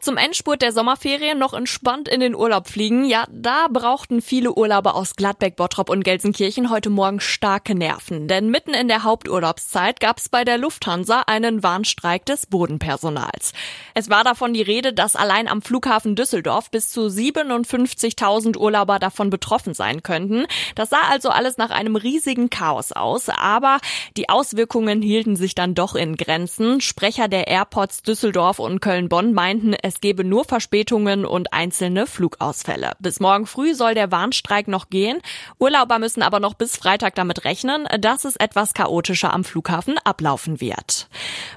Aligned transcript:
Zum 0.00 0.16
Endspurt 0.16 0.62
der 0.62 0.72
Sommerferien 0.72 1.38
noch 1.38 1.54
entspannt 1.54 2.08
in 2.08 2.20
den 2.20 2.34
Urlaub 2.34 2.68
fliegen. 2.68 3.04
Ja, 3.04 3.26
da 3.30 3.68
brauchten 3.68 4.22
viele 4.22 4.52
Urlauber 4.54 4.94
aus 4.94 5.14
Gladbeck, 5.14 5.56
Bottrop 5.56 5.90
und 5.90 6.04
Gelsenkirchen 6.04 6.70
heute 6.70 6.90
Morgen 6.90 7.20
starke 7.20 7.74
Nerven. 7.74 8.28
Denn 8.28 8.50
mitten 8.50 8.74
in 8.74 8.88
der 8.88 9.04
Haupturlaubszeit 9.04 10.00
gab 10.00 10.18
es 10.18 10.28
bei 10.28 10.44
der 10.44 10.58
Lufthansa 10.58 11.22
einen 11.26 11.62
Warnstreik 11.62 12.24
des 12.26 12.46
Bodenpersonals. 12.46 13.52
Es 13.94 14.10
war 14.10 14.24
davon 14.24 14.54
die 14.54 14.62
Rede, 14.62 14.92
dass 14.92 15.16
allein 15.16 15.48
am 15.48 15.62
Flughafen 15.62 16.16
Düsseldorf 16.16 16.70
bis 16.70 16.90
zu 16.90 17.02
57.000 17.02 18.56
Urlauber 18.56 18.98
davon 18.98 19.30
betroffen 19.30 19.74
sein 19.74 20.02
könnten. 20.02 20.46
Das 20.74 20.90
sah 20.90 21.02
also 21.10 21.28
alles 21.28 21.58
nach 21.58 21.70
einem 21.70 21.96
riesigen 21.96 22.50
Chaos 22.50 22.92
aus. 22.92 23.28
Aber 23.28 23.78
die 24.16 24.28
Auswirkungen 24.28 25.02
hielten 25.02 25.36
sich 25.36 25.54
dann 25.54 25.74
doch 25.74 25.94
in 25.94 26.16
Grenzen. 26.16 26.80
Sprecher 26.80 27.28
der 27.28 27.48
Airports 27.48 28.02
Düsseldorf 28.02 28.58
und 28.58 28.80
Köln-Bonn 28.80 29.32
meinten, 29.32 29.59
es 29.82 30.00
gebe 30.00 30.24
nur 30.24 30.44
Verspätungen 30.44 31.24
und 31.24 31.52
einzelne 31.52 32.06
Flugausfälle. 32.06 32.92
Bis 32.98 33.20
morgen 33.20 33.46
früh 33.46 33.74
soll 33.74 33.94
der 33.94 34.10
Warnstreik 34.10 34.68
noch 34.68 34.90
gehen. 34.90 35.20
Urlauber 35.58 35.98
müssen 35.98 36.22
aber 36.22 36.40
noch 36.40 36.54
bis 36.54 36.76
Freitag 36.76 37.14
damit 37.14 37.44
rechnen, 37.44 37.86
dass 38.00 38.24
es 38.24 38.36
etwas 38.36 38.74
chaotischer 38.74 39.32
am 39.32 39.44
Flughafen 39.44 39.98
ablaufen 40.04 40.60
wird. 40.60 41.08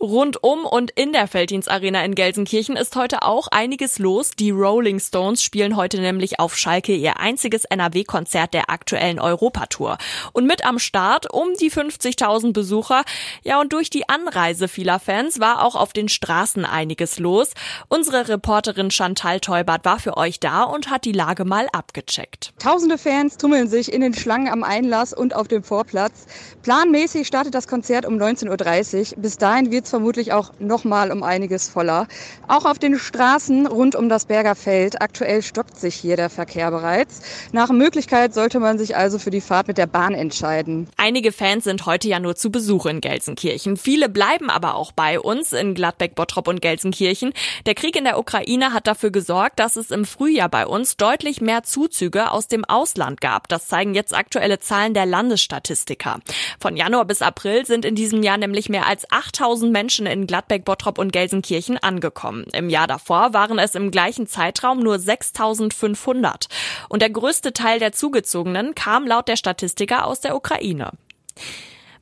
Rund 0.00 0.42
um 0.42 0.64
und 0.64 0.90
in 0.92 1.12
der 1.12 1.28
Felddienstarena 1.28 2.02
in 2.02 2.14
Gelsenkirchen 2.14 2.74
ist 2.74 2.96
heute 2.96 3.20
auch 3.20 3.48
einiges 3.48 3.98
los. 3.98 4.30
Die 4.30 4.50
Rolling 4.50 4.98
Stones 4.98 5.42
spielen 5.42 5.76
heute 5.76 6.00
nämlich 6.00 6.40
auf 6.40 6.56
Schalke 6.56 6.94
ihr 6.94 7.20
einziges 7.20 7.66
NRW-Konzert 7.66 8.54
der 8.54 8.70
aktuellen 8.70 9.20
Europatour. 9.20 9.98
Und 10.32 10.46
mit 10.46 10.64
am 10.64 10.78
Start 10.78 11.30
um 11.30 11.52
die 11.60 11.70
50.000 11.70 12.54
Besucher. 12.54 13.04
Ja, 13.42 13.60
und 13.60 13.74
durch 13.74 13.90
die 13.90 14.08
Anreise 14.08 14.68
vieler 14.68 15.00
Fans 15.00 15.38
war 15.38 15.62
auch 15.62 15.76
auf 15.76 15.92
den 15.92 16.08
Straßen 16.08 16.64
einiges 16.64 17.18
los. 17.18 17.50
Unsere 17.88 18.26
Reporterin 18.26 18.90
Chantal 18.90 19.38
Teubert 19.40 19.84
war 19.84 19.98
für 19.98 20.16
euch 20.16 20.40
da 20.40 20.62
und 20.62 20.88
hat 20.88 21.04
die 21.04 21.12
Lage 21.12 21.44
mal 21.44 21.66
abgecheckt. 21.72 22.54
Tausende 22.58 22.96
Fans 22.96 23.36
tummeln 23.36 23.68
sich 23.68 23.92
in 23.92 24.00
den 24.00 24.14
Schlangen 24.14 24.48
am 24.48 24.62
Einlass 24.62 25.12
und 25.12 25.36
auf 25.36 25.46
dem 25.46 25.62
Vorplatz. 25.62 26.26
Planmäßig 26.62 27.26
startet 27.26 27.54
das 27.54 27.68
Konzert 27.68 28.06
um 28.06 28.14
19.30 28.14 29.16
Uhr. 29.16 29.22
Bis 29.22 29.36
dahin 29.36 29.70
wird 29.70 29.89
vermutlich 29.90 30.32
auch 30.32 30.52
noch 30.58 30.84
mal 30.84 31.12
um 31.12 31.22
einiges 31.22 31.68
voller. 31.68 32.06
Auch 32.48 32.64
auf 32.64 32.78
den 32.78 32.98
Straßen 32.98 33.66
rund 33.66 33.94
um 33.94 34.08
das 34.08 34.24
Berger 34.24 34.54
Feld. 34.54 35.02
Aktuell 35.02 35.42
stockt 35.42 35.78
sich 35.78 35.94
hier 35.94 36.16
der 36.16 36.30
Verkehr 36.30 36.70
bereits. 36.70 37.20
Nach 37.52 37.70
Möglichkeit 37.70 38.32
sollte 38.32 38.60
man 38.60 38.78
sich 38.78 38.96
also 38.96 39.18
für 39.18 39.30
die 39.30 39.40
Fahrt 39.40 39.68
mit 39.68 39.78
der 39.78 39.86
Bahn 39.86 40.14
entscheiden. 40.14 40.88
Einige 40.96 41.32
Fans 41.32 41.64
sind 41.64 41.86
heute 41.86 42.08
ja 42.08 42.20
nur 42.20 42.36
zu 42.36 42.50
Besuch 42.50 42.86
in 42.86 43.00
Gelsenkirchen. 43.00 43.76
Viele 43.76 44.08
bleiben 44.08 44.50
aber 44.50 44.74
auch 44.74 44.92
bei 44.92 45.20
uns 45.20 45.52
in 45.52 45.74
Gladbeck, 45.74 46.14
Bottrop 46.14 46.48
und 46.48 46.62
Gelsenkirchen. 46.62 47.32
Der 47.66 47.74
Krieg 47.74 47.96
in 47.96 48.04
der 48.04 48.18
Ukraine 48.18 48.72
hat 48.72 48.86
dafür 48.86 49.10
gesorgt, 49.10 49.58
dass 49.58 49.76
es 49.76 49.90
im 49.90 50.04
Frühjahr 50.04 50.48
bei 50.48 50.66
uns 50.66 50.96
deutlich 50.96 51.40
mehr 51.40 51.62
Zuzüge 51.62 52.30
aus 52.30 52.48
dem 52.48 52.64
Ausland 52.64 53.20
gab. 53.20 53.48
Das 53.48 53.68
zeigen 53.68 53.94
jetzt 53.94 54.14
aktuelle 54.14 54.60
Zahlen 54.60 54.94
der 54.94 55.06
Landesstatistiker. 55.06 56.20
Von 56.60 56.76
Januar 56.76 57.04
bis 57.04 57.22
April 57.22 57.66
sind 57.66 57.84
in 57.84 57.94
diesem 57.94 58.22
Jahr 58.22 58.38
nämlich 58.38 58.68
mehr 58.68 58.86
als 58.86 59.10
8000 59.10 59.72
Menschen 59.80 60.04
in 60.04 60.26
Gladbeck, 60.26 60.66
Bottrop 60.66 60.98
und 60.98 61.10
Gelsenkirchen 61.10 61.78
angekommen. 61.78 62.44
Im 62.52 62.68
Jahr 62.68 62.86
davor 62.86 63.32
waren 63.32 63.58
es 63.58 63.74
im 63.74 63.90
gleichen 63.90 64.26
Zeitraum 64.26 64.80
nur 64.80 64.98
6500. 64.98 66.48
Und 66.90 67.00
der 67.00 67.08
größte 67.08 67.54
Teil 67.54 67.78
der 67.78 67.92
Zugezogenen 67.92 68.74
kam 68.74 69.06
laut 69.06 69.26
der 69.26 69.36
Statistiker 69.36 70.04
aus 70.04 70.20
der 70.20 70.36
Ukraine. 70.36 70.90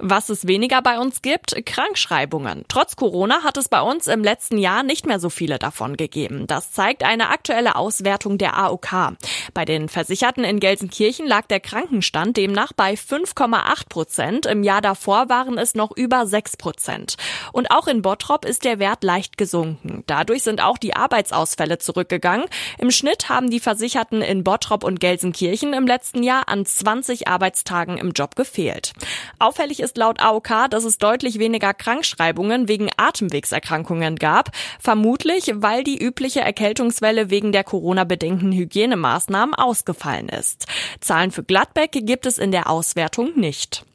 Was 0.00 0.28
es 0.28 0.46
weniger 0.46 0.80
bei 0.80 1.00
uns 1.00 1.22
gibt, 1.22 1.66
Krankschreibungen. 1.66 2.64
Trotz 2.68 2.94
Corona 2.94 3.42
hat 3.42 3.56
es 3.56 3.68
bei 3.68 3.80
uns 3.80 4.06
im 4.06 4.22
letzten 4.22 4.56
Jahr 4.56 4.84
nicht 4.84 5.06
mehr 5.06 5.18
so 5.18 5.28
viele 5.28 5.58
davon 5.58 5.96
gegeben. 5.96 6.46
Das 6.46 6.70
zeigt 6.70 7.02
eine 7.02 7.30
aktuelle 7.30 7.74
Auswertung 7.74 8.38
der 8.38 8.56
AOK. 8.56 9.16
Bei 9.54 9.64
den 9.64 9.88
Versicherten 9.88 10.44
in 10.44 10.60
Gelsenkirchen 10.60 11.26
lag 11.26 11.46
der 11.46 11.58
Krankenstand 11.58 12.36
demnach 12.36 12.72
bei 12.72 12.94
5,8 12.94 13.88
Prozent. 13.88 14.46
Im 14.46 14.62
Jahr 14.62 14.80
davor 14.80 15.28
waren 15.28 15.58
es 15.58 15.74
noch 15.74 15.90
über 15.96 16.28
6 16.28 16.58
Prozent. 16.58 17.16
Und 17.52 17.72
auch 17.72 17.88
in 17.88 18.00
Bottrop 18.00 18.44
ist 18.44 18.64
der 18.64 18.78
Wert 18.78 19.02
leicht 19.02 19.36
gesunken. 19.36 20.04
Dadurch 20.06 20.44
sind 20.44 20.62
auch 20.62 20.78
die 20.78 20.94
Arbeitsausfälle 20.94 21.78
zurückgegangen. 21.78 22.46
Im 22.78 22.92
Schnitt 22.92 23.28
haben 23.28 23.50
die 23.50 23.60
Versicherten 23.60 24.22
in 24.22 24.44
Bottrop 24.44 24.84
und 24.84 25.00
Gelsenkirchen 25.00 25.72
im 25.72 25.88
letzten 25.88 26.22
Jahr 26.22 26.48
an 26.48 26.64
20 26.64 27.26
Arbeitstagen 27.26 27.98
im 27.98 28.12
Job 28.12 28.36
gefehlt. 28.36 28.92
Auffällig 29.40 29.80
ist 29.80 29.87
ist 29.88 29.96
laut 29.96 30.20
AOK, 30.20 30.68
dass 30.68 30.84
es 30.84 30.98
deutlich 30.98 31.38
weniger 31.38 31.72
Krankschreibungen 31.72 32.68
wegen 32.68 32.90
Atemwegserkrankungen 32.98 34.16
gab. 34.16 34.50
Vermutlich, 34.78 35.50
weil 35.54 35.82
die 35.82 35.96
übliche 35.96 36.40
Erkältungswelle 36.40 37.30
wegen 37.30 37.52
der 37.52 37.64
Corona-bedingten 37.64 38.52
Hygienemaßnahmen 38.52 39.54
ausgefallen 39.54 40.28
ist. 40.28 40.66
Zahlen 41.00 41.30
für 41.30 41.42
Gladbeck 41.42 41.92
gibt 41.92 42.26
es 42.26 42.36
in 42.36 42.52
der 42.52 42.68
Auswertung 42.68 43.32
nicht. 43.38 43.86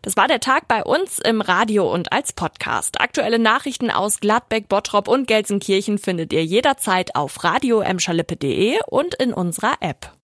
Das 0.00 0.16
war 0.16 0.28
der 0.28 0.40
Tag 0.40 0.68
bei 0.68 0.84
uns 0.84 1.18
im 1.18 1.40
Radio 1.40 1.92
und 1.92 2.12
als 2.12 2.32
Podcast. 2.32 3.00
Aktuelle 3.00 3.40
Nachrichten 3.40 3.90
aus 3.90 4.20
Gladbeck, 4.20 4.68
Bottrop 4.68 5.08
und 5.08 5.26
Gelsenkirchen 5.26 5.98
findet 5.98 6.32
ihr 6.32 6.44
jederzeit 6.44 7.16
auf 7.16 7.42
radio 7.42 7.84
und 8.86 9.14
in 9.16 9.32
unserer 9.32 9.74
App. 9.80 10.12